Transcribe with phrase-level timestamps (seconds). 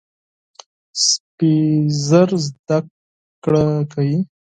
[1.07, 1.53] سپي
[2.05, 2.77] ژر زده
[3.43, 4.17] کړه کوي.